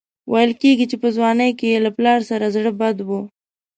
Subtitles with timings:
[0.31, 3.09] ویل کېږي چې په ځوانۍ کې یې له پلار سره زړه بد و.